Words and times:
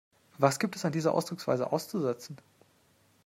Was 0.39 0.57
gibt 0.57 0.75
es 0.75 0.83
an 0.83 0.93
dieser 0.93 1.13
Ausdrucksweise 1.13 1.71
auszusetzen? 1.71 2.37